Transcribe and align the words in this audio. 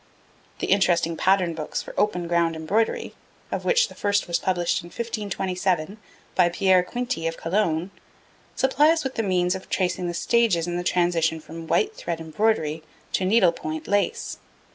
The 0.61 0.65
interesting 0.65 1.15
pattern 1.15 1.53
books 1.53 1.83
for 1.83 1.93
open 1.95 2.27
ground 2.27 2.55
embroidery, 2.55 3.13
of 3.51 3.65
which 3.65 3.87
the 3.87 3.93
first 3.93 4.27
was 4.27 4.39
published 4.39 4.81
in 4.81 4.87
1527 4.87 5.99
by 6.33 6.49
Pierre 6.49 6.81
Quinty, 6.81 7.27
of 7.27 7.37
Cologne, 7.37 7.91
supply 8.55 8.89
us 8.89 9.03
with 9.03 9.13
the 9.13 9.21
means 9.21 9.53
of 9.53 9.69
tracing 9.69 10.07
the 10.07 10.15
stages 10.15 10.65
in 10.65 10.75
the 10.75 10.83
transition 10.83 11.39
from 11.39 11.67
white 11.67 11.95
thread 11.95 12.19
embroidery 12.19 12.81
to 13.13 13.25
needle 13.25 13.51
point 13.51 13.87
lace. 13.87 14.37